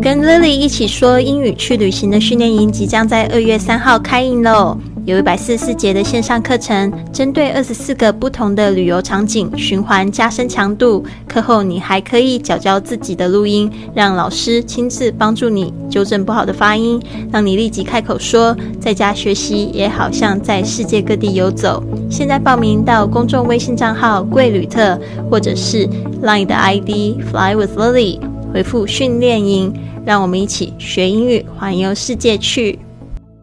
[0.00, 4.78] 跟 Lily 一起说英语去旅行的训练营即将在二月三号开营喽！
[5.04, 11.02] 有一百四十四节的线上课程，针对二十四个不同的旅游场景循环加深强度。
[11.26, 17.00] 课后你还可以教教自己的录音，让老师亲自帮助你纠正不好的发音，
[17.32, 18.54] 让你立即开口说。
[18.78, 21.82] 在家学习也好像在世界各地游走。
[22.10, 24.98] 现在报名到公众微信账号“贵旅特”
[25.30, 25.88] 或者是
[26.22, 28.20] Line 的 ID “Fly with Lily”，
[28.52, 29.72] 回复“训练营”。
[30.06, 32.78] 让我们一起学英语，环游世界去。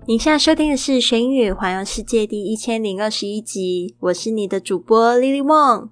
[0.07, 5.89] 你现在收听的是《学英语环游世界》第一千零二十一集，我是你的主播 Lily Wong。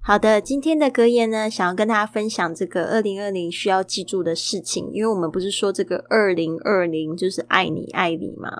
[0.00, 8.50] 好的，今天的格言呢，想要跟大家分享这个二零二零需要记住的事情，因为我们不是说这个二零二零就是爱你爱你嘛？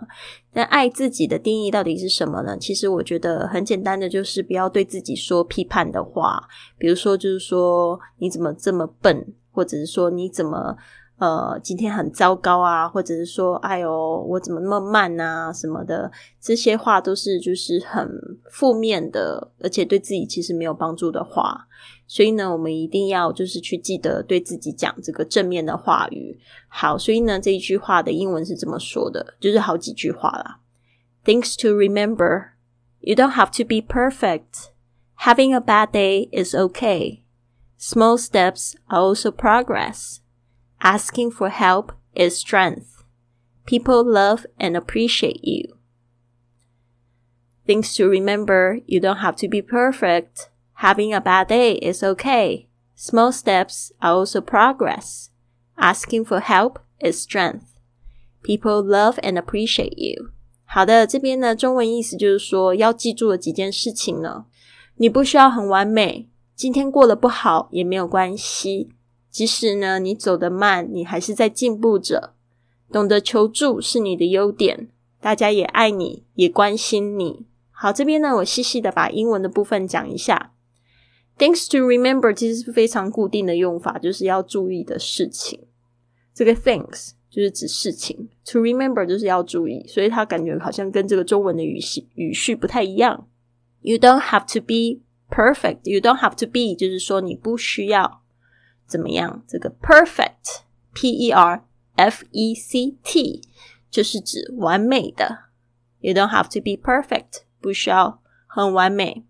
[0.53, 2.57] 但爱自己的定义到底是什么呢？
[2.59, 6.49] 其实我觉得很简单的，就是不要对自己说批判的话，
[6.79, 10.77] 比如说就是说你怎么这么笨，或者是说你怎么。
[11.17, 18.11] 呃，今天很糟糕啊，或者是说，哎呦，我怎么那么慢啊，什么的，这些话都是就是很
[18.51, 21.69] 负面的，而且对自己其实没有帮助的话。
[22.09, 26.37] 所以呢，我们一定要就是去记得对自己讲这个正面的话语。
[26.67, 30.59] 好，所以呢，这一句话的英文是这么说的，就是好几句话啦。
[31.25, 32.49] Things to remember:
[32.99, 34.71] You don't have to be perfect.
[35.21, 37.21] Having a bad day is okay.
[37.84, 40.22] Small steps are also progress.
[40.82, 43.04] Asking for help is strength.
[43.66, 45.78] People love and appreciate you.
[47.66, 50.50] Things to remember you don't have to be perfect.
[50.76, 52.68] Having a bad day is okay.
[52.96, 55.30] Small steps are also progress.
[55.78, 57.80] Asking for help is strength.
[58.44, 60.32] People love and appreciate you.
[60.66, 64.46] 好的，这边呢，中文意思就是说，要记住的几件事情呢。
[64.96, 68.91] 你不需要很完美， 今天过得不好也没有关系。
[69.31, 72.35] 即使呢，你走得慢，你还是在进步着。
[72.93, 74.89] 懂得求助是你的优点，
[75.21, 77.47] 大家也爱你，也关心你。
[77.73, 80.53] 好，这边呢，我细细的把英文的部分讲一下。
[81.37, 85.67] Thanks to remember 其实是非常固定的用法，就是要注意的事情。
[86.33, 93.27] 这个 thanks 就是指事情，to remember 就是要注意，所以它感觉好像跟这个中文的语系语序不太一样。
[93.81, 95.03] You don't have to be
[95.34, 95.82] perfect.
[95.84, 98.22] You don't have to be 就是说你不需要。
[98.88, 99.44] 怎么样？
[99.48, 101.64] 这个 perfect，p e r
[101.96, 103.42] f e c t，
[103.92, 105.50] 就是指完美的。
[106.00, 109.26] You don't have to be perfect，不需要很完美。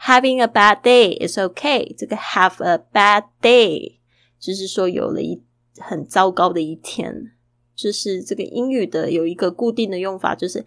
[0.00, 1.94] Having a bad day is okay。
[1.96, 3.98] 这个 have a bad day，
[4.38, 5.42] 就是说有了一
[5.78, 7.32] 很糟糕的一天。
[7.74, 10.64] 就是这个英语的有一个固定的用法，就是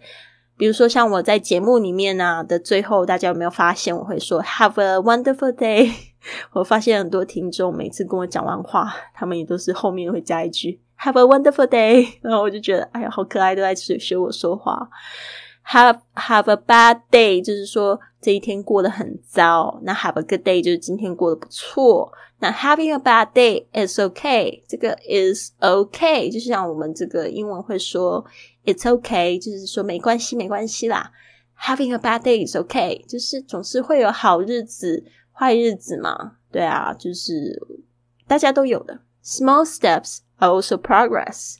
[0.57, 5.91] 比如说像我在节目里面呢的最后，大家有没有发现我会说 Have a wonderful day？
[6.51, 14.89] 我发现很多听众每次跟我讲完话，他们也都是后面会加一句 "Have a wonderful day"， 然后我就觉得哎呀，好可爱，都在学学我说话。
[15.69, 19.79] Have have a bad day，就是说这一天过得很糟。
[19.83, 22.11] 那 Have a good day，就是今天过得不错。
[22.39, 28.23] 那 Having a bad day is okay，这个 is okay，就像我们这个英文会说
[28.67, 31.11] It's okay，就是说没关系，没关系啦。
[31.59, 35.03] Having a bad day is okay，就是总是会有好日子。
[35.39, 37.61] 坏日子嘛，对啊，就是
[38.27, 39.01] 大家都有的。
[39.23, 41.57] Small steps are also progress。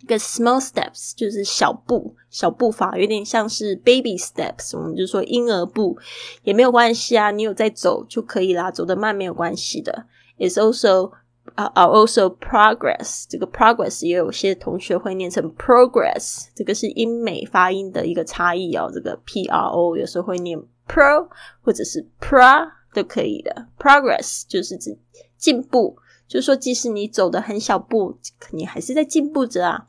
[0.00, 5.98] 一个 small steps 就是小步、小步伐，有点像是 baby steps，我们就说婴儿步
[6.44, 10.06] 也没有关系啊，你有在走就可以啦，走得慢没有关系的。
[10.38, 11.12] It's also
[11.56, 13.26] are also progress。
[13.28, 18.90] 这个 progress 也有些同学会念成 progress，这个是英美发音的一个差异哦。
[18.92, 20.58] 这个 P R O 有时候会念。
[20.84, 21.28] Pro
[21.62, 24.98] 或者是 Pro 都可以的，Progress 就是指
[25.38, 28.18] 进步，就是说即使你走的很小步，
[28.50, 29.86] 你还是在进步着啊。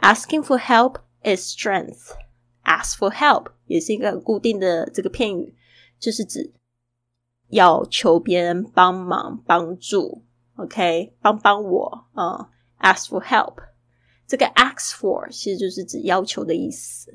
[0.00, 2.10] Asking for help is strength.
[2.64, 5.54] Ask for help 也是一个固定的这个片语，
[5.98, 6.52] 就是指
[7.50, 10.24] 要求别人帮忙帮助。
[10.62, 12.48] OK，帮帮我啊
[12.80, 13.56] ！Ask for help，
[14.26, 17.12] 这个 ask for 其实就是指要求的意思。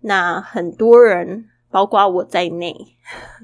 [0.00, 1.50] 那很多人。
[1.68, 2.74] 包括我在内，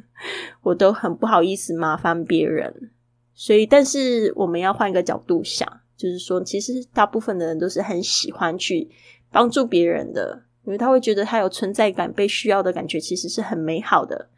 [0.63, 2.93] 我都很不好意思麻烦别人，
[3.35, 5.69] 所以，但是我们要换一个角度想，
[5.99, 8.89] 就是说，其实大部分的人都是很喜欢去
[9.31, 14.31] 帮助别人的，因为他会觉得他有存在感、被需要的感觉，其实是很美好的。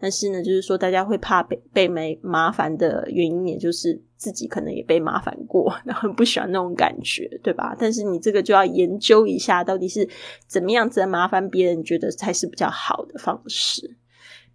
[0.00, 7.76] 但是呢，就是说，大家会怕被被没麻烦的原因，也就是自己可能也被麻烦过， 然后不喜欢那种感觉，对吧？
[7.78, 10.08] 但是你这个就要研究一下，到底是
[10.46, 13.96] 怎么样子的麻烦别人，觉得才是比较好的方式。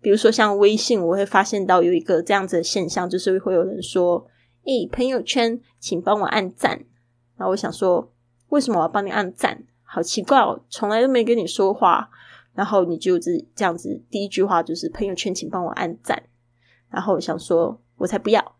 [0.01, 4.25] 比如说像微信，我会发现到有一个这样子的现象，就是会有人说
[4.65, 6.85] 诶，朋友圈请帮我按赞。”
[7.37, 8.11] 然后我想说，
[8.49, 9.63] 为什么我要帮你按赞？
[9.83, 12.09] 好奇怪哦，从来都没跟你说话，
[12.55, 16.23] 然后你就是这样子，第一句话就是朋友圈请帮我按赞。
[16.89, 18.55] 然后想说，我才不要，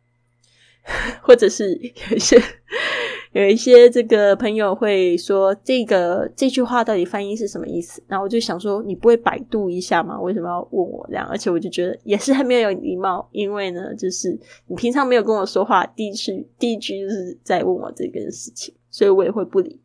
[1.23, 1.73] 或者是
[2.11, 2.39] 有一些。
[3.35, 8.01] 有一些这个朋友会说这个这句话到底翻译是什么意思？
[8.07, 10.17] 然后我就想说，你不会百度一下吗？
[10.21, 11.27] 为什么要问我这样？
[11.27, 19.81] 而且我就觉得也是很没有礼貌，因为呢，就是你平常没有跟我说话，第一句第一句就是在问我这件事情，所以我也会不理。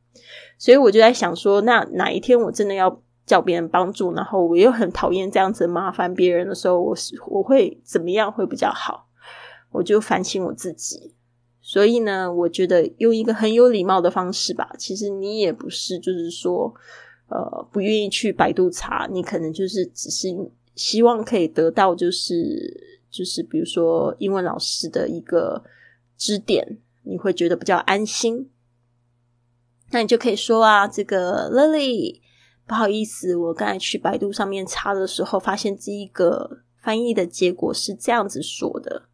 [0.56, 9.06] 所以我就在想说，那哪一天我真的要叫别人帮助，然后我又很讨厌这样子麻烦别人的时候，我是我会怎么样会比较好？
[9.70, 11.14] 我就反省我自己。
[11.60, 14.68] 所以呢，我觉得用一个很有礼貌的方式吧。
[14.76, 16.74] 其实你也不是，就是说，
[17.28, 20.26] 呃，不愿意去百度查，你可能就是只是
[20.74, 25.62] 希望可以得到，就是就是比如说英文老师的一个
[26.16, 28.50] 支点，你会觉得比较安心。
[29.92, 32.19] 那你就可以说啊，这个 Lily，
[32.70, 39.08] 不好意思，我刚才去百度上面查的时候，发现这一个翻译的结果是这样子说的。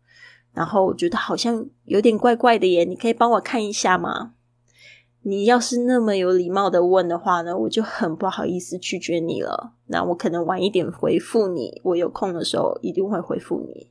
[0.53, 4.35] 然后我觉得好像有点怪怪的耶，你可以帮我看一下吗？
[5.23, 9.73] 你要是那么有礼貌的问的话呢，我就很不好意思拒绝你了。
[9.87, 13.91] 那我可能晚一点回复你，我有空的时候一定会回复你，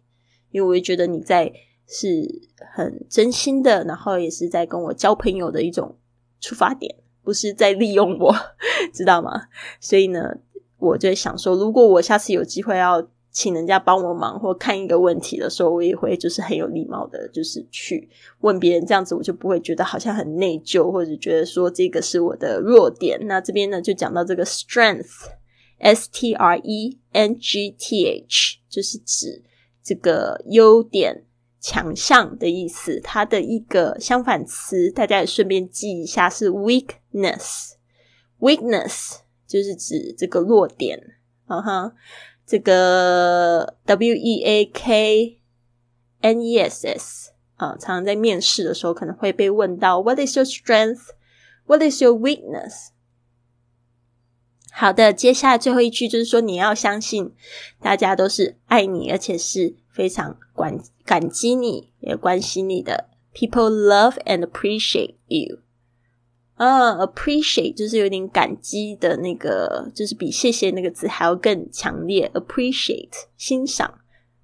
[0.52, 1.52] 因为我也觉得你在
[1.88, 5.98] 是很真心的，然后也是在跟我交朋友的一种
[6.40, 8.34] 出发点，不是在利用我，
[8.94, 9.32] 知道吗？
[9.82, 10.38] 所以呢，
[10.78, 13.06] 我就想说，如果我下次有机会要。
[13.38, 18.08] 请人家帮我忙或看一个问题的时候，我也会就是很有礼貌的，就是去
[18.40, 23.20] 问别人，这样子我就不会觉得好像很内疚，或者觉得说这个是我的弱点。
[23.28, 29.44] 那这边呢就讲到这个 strength，s t r e n g t h，就是指
[29.84, 31.25] 这个优点、
[31.66, 33.02] 强项的意思。
[33.04, 39.16] 它的一个相反词，大家也顺便记一下是 weakness，weakness
[39.48, 41.16] 就是指这个弱点，
[41.48, 41.92] 嗯哼。
[42.48, 45.40] 这个 W E A K
[46.22, 51.08] N E S S 啊，常常在面试的时候可能会被问到 What is your strength?
[51.66, 52.90] What is your weakness?
[54.72, 57.34] 好的，接下来最后一句就是说，你要相信
[57.80, 63.10] 大家都是爱你，而且是非常感感激你，也关心你的。
[63.34, 65.60] People love and appreciate you.
[66.56, 72.30] 啊，appreciate 就是有点感激的那个，就是比谢谢那个字还要更强烈。
[72.34, 74.00] appreciate 欣赏、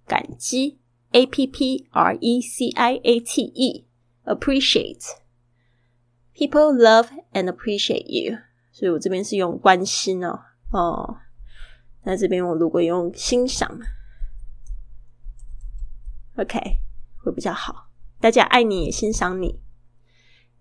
[0.06, 0.80] 感激
[1.12, 3.86] ，a p p r e c i a t e
[4.24, 5.04] appreciate
[6.34, 8.38] people love and appreciate you。
[8.72, 10.40] 所以我这边是用关心哦，
[10.72, 11.18] 哦，
[12.04, 13.80] 那这边我如果用欣赏
[16.37, 16.59] ，OK
[17.23, 17.89] 会比较好。
[18.21, 19.61] 大家爱你也欣赏你。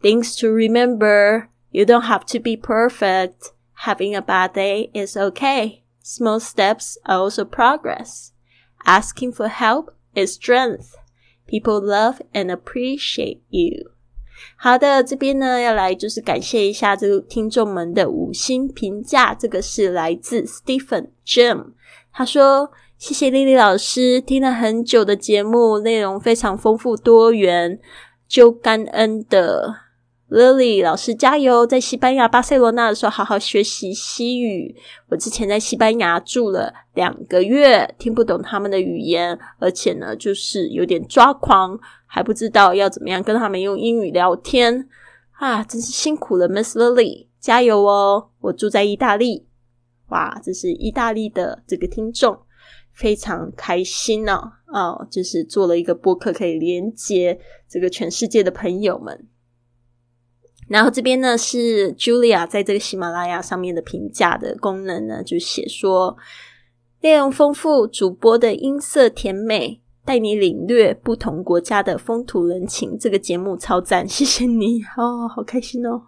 [0.02, 1.48] Things to remember.
[1.70, 3.52] You don't have to be perfect.
[3.86, 5.84] Having a bad day is okay.
[6.04, 8.30] Small steps are also progress.
[8.86, 10.96] Asking for help is strength.
[11.48, 13.92] People love and appreciate you.
[14.58, 19.34] 好的，这边呢要来就是感谢一下这个听众们的五星评价。
[19.34, 21.74] 这个是来自 Stephen Jim，
[22.12, 27.81] 他说：“ 谢谢丽丽老师，听了很久的节目，内容非常丰富多元，
[28.29, 29.75] 就感恩的。”
[30.29, 31.67] Lily 老师加油！
[31.67, 34.77] 在西班牙巴塞罗那的时候，好好学习西语。
[35.09, 44.87] 我之前在西班牙住了两个月，听不懂他们的语言，而且呢，就是有点抓狂，还不知道要怎么样跟他们用英语聊天
[45.39, 45.65] 啊！
[45.65, 48.29] 真是辛苦了，Miss Lily，加油哦！
[48.43, 49.47] 我住在意大利，
[50.11, 52.39] 哇，这是意大利的这个听众，
[53.01, 54.39] 非常开心呢。
[54.67, 59.27] 哦，就是做了一个播客，可以连接这个全世界的朋友们。
[60.69, 66.17] 然后这边呢是 Julia 在这个喜马拉雅上面的评价的功能呢，就写说
[67.01, 72.97] 内容丰富，主播的音色甜美，带你领略不同国家的风土人情。
[72.97, 76.03] 这个节目超赞，谢谢你哦，好开心哦。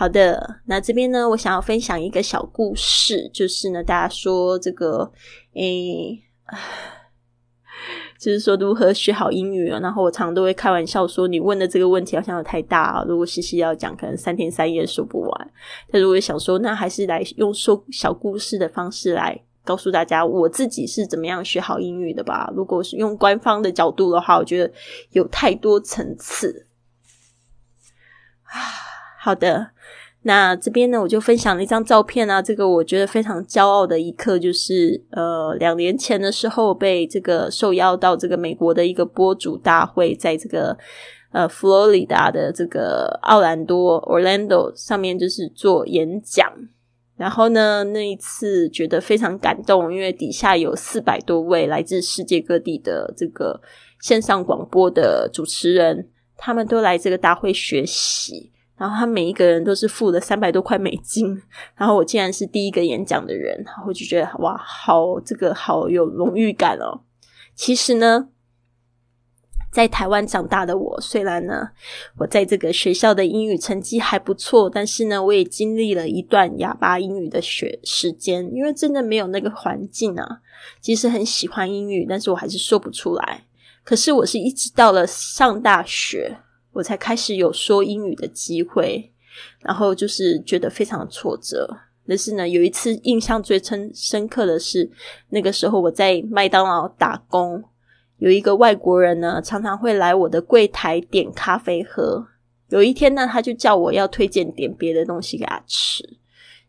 [0.00, 5.12] 好的，那这边呢，我想要分享一个小故事，就是呢，大家说这个
[5.52, 6.22] 诶。
[8.18, 9.78] 就是说如何学好英语啊？
[9.80, 15.50] 然后我常常都会开玩笑说，你问的这个问题好像有太大，如果细细要讲，可能三天三夜说不完。
[15.92, 22.50] 但如果想说，那还是来用说小故事的方式来告诉大家我自己是怎么样学好英语的吧。
[22.56, 24.72] 如果是用官方的角度的话，我觉得
[25.10, 26.68] 有太多层次
[28.44, 28.88] 啊。
[29.22, 29.72] 好的，
[30.22, 40.74] 那这边呢，我就分享了一张照片啊，这个我觉得非常骄傲的一刻，就是呃，两年前的时候被这个受邀到这个美国的一个播主大会，在这个
[41.32, 46.50] 呃佛罗里达的这个奥兰多 （Orlando） 上面就是做演讲。
[47.18, 53.60] 然后呢，那一次觉得非常感动，因为底下有四百多位来自世界各地的这个
[54.00, 56.08] 线上广播的主持人，
[56.38, 58.50] 他们都来这个大会学习。
[58.80, 61.38] 然后他每一个人都是付了三百多块美金，
[61.76, 67.02] 然后我竟然是第一个演讲的人，然后就觉得哇，好这个好有荣誉感哦。
[67.54, 68.28] 其实呢，
[69.70, 71.68] 在台湾长大的我，虽然呢
[72.16, 80.40] 我在这个学校的英语成绩还不错，但是呢我也经历了一段哑巴英语的学时间，因为真的没有那个环境啊。
[80.80, 83.44] 即使很喜欢英语，但是我还是说不出来。
[83.84, 86.38] 可是我是一直到了上大学。
[86.72, 89.12] 我才开始有说英语的机会，
[89.60, 91.68] 然后就是觉得非常挫折。
[92.06, 94.90] 但是呢，有一次印象最深深刻的是，
[95.28, 97.62] 那个时候我在麦当劳打工，
[98.18, 102.26] 有一个外国人呢，常常会来我的柜台点咖啡喝。
[102.70, 106.18] 有一天呢，他就叫我要推荐点别的东西给他吃。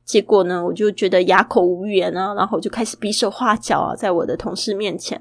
[0.04, 5.20] 结果呢，我就觉得哑口无言啊，然后就开始比手画脚啊，在我的同事面前，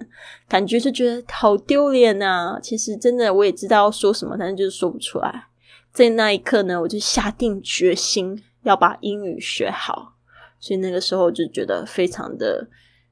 [0.48, 2.58] 感觉就觉得好丢脸啊。
[2.60, 5.44] 其实真的我也知道要说什么，但是就是说不出来。
[5.92, 10.14] 在那一刻呢，我就下定决心要把英语学好，
[10.58, 12.66] 所以那个时候就觉得非常的、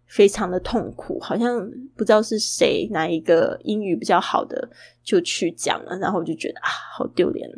[0.06, 4.68] 非常的痛苦，好像不知道是谁哪一个英语比较好的
[5.02, 7.48] 就去讲了，然后我就觉得啊，好丢脸。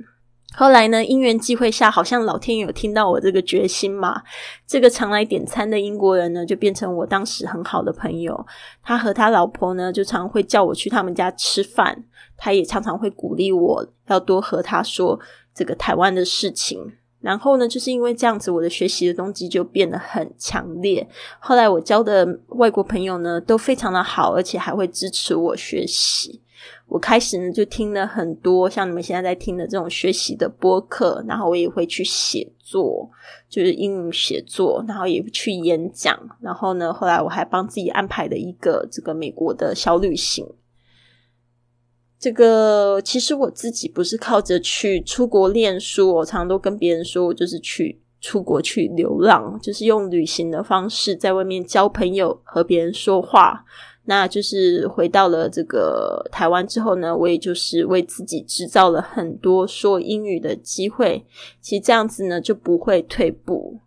[0.52, 1.04] 后来呢？
[1.04, 4.20] 因缘际会下，好像老天有听到我这个决心嘛。
[4.66, 8.46] 这个常来点餐的英国人呢，就变成我当时很好的朋友。
[8.82, 12.04] 他和他老婆呢，就常会叫我去他们家吃饭。
[12.36, 15.18] 他也常常会鼓励我要多和他说
[15.54, 16.94] 这个台湾的事情。
[17.20, 21.06] 然后呢，就是因为这样子，我的学习的动机就变得很强烈。
[21.38, 26.40] 后来我交的外国朋友呢，都非常的好，而且还会支持我学习。
[26.86, 33.08] 我开始呢就听了很多像你们现在在听的这种学习的播客，然后我也会去写作，
[33.48, 40.46] 就是英语写作，然后也去演讲，然后呢，后来我还帮自己安排了一个这个美国的小旅行。
[42.20, 53.64] 这个其实我自己不是靠着去出国念书，我常常都跟别人说我就是去出国去流浪，就是用旅行的方式在外面交朋友，和别人说话。
[54.04, 61.24] 那就是回到了这个台湾之后呢，我也就是为自己制造了很多说英语的机会。
[61.62, 63.78] 其实这样子呢就不会退步。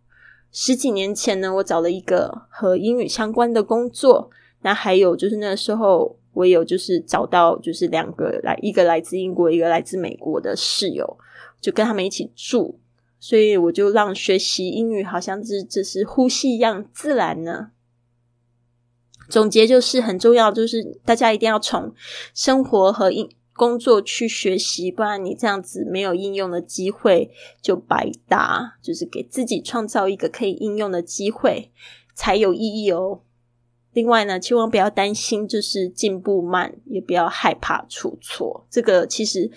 [0.51, 4.31] 十几年前呢，我找了一个和英语相关的工作。
[4.61, 11.17] 那还有就是那时候我有就是找到就是两个来一个来自英国，一个来自美国的室友，
[11.61, 12.79] 就跟他们一起住。
[13.19, 17.69] 所以我就让学习英语好像是只是呼吸一样自然呢。
[19.29, 21.93] 总结就是很重要，就是大家一定要从
[22.33, 28.77] 生活和应工作去学习，不然你这样子没有应用的机会就白搭。
[28.81, 31.71] 就是给自己创造一个可以应用的机会
[32.13, 33.21] 才有意义哦。
[33.93, 38.65] 另外呢，千万不要担心，就是进步慢，也不要害怕出错。
[38.69, 39.49] 这个其实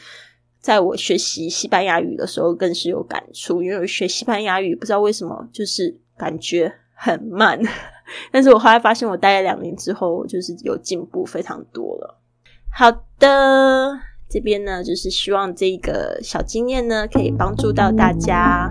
[0.60, 7.58] 在我学习西班牙语的时候更是有感触，因为我学西班牙语不知道为什么就是感觉很慢。
[8.30, 12.20] 但是我后来发现，我待了两年之后，就是有进步非常多了。
[12.72, 18.70] 好的，这边呢，就是希望这个小经验呢，可以帮助到大家。